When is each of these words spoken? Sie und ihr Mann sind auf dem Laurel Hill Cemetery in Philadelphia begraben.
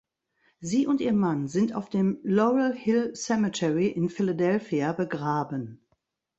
Sie 0.59 0.87
und 0.87 0.99
ihr 0.99 1.13
Mann 1.13 1.47
sind 1.47 1.73
auf 1.75 1.87
dem 1.87 2.17
Laurel 2.23 2.73
Hill 2.73 3.13
Cemetery 3.13 3.85
in 3.85 4.09
Philadelphia 4.09 4.93
begraben. 4.93 5.85